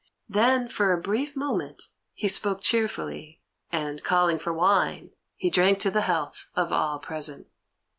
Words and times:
Then, 0.27 0.67
for 0.67 0.91
a 0.91 0.99
brief 0.99 1.35
moment, 1.35 1.83
he 2.15 2.27
spoke 2.27 2.61
cheerfully, 2.63 3.39
and, 3.71 4.03
calling 4.03 4.39
for 4.39 4.51
wine, 4.51 5.11
he 5.35 5.51
drank 5.51 5.77
to 5.81 5.91
the 5.91 6.01
health 6.01 6.47
of 6.55 6.71
all 6.71 6.97
present. 6.97 7.45